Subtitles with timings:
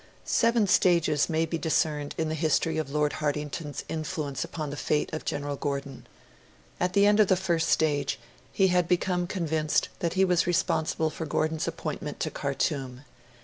[0.25, 5.13] Seven stages may be discerned in the history of Lord Hartington's influence upon the fate
[5.13, 6.07] of General Gordon.
[6.79, 8.19] At the end of the first stage,
[8.51, 13.01] he had become convinced that he was responsible for Gordon's appointment to Khartoum.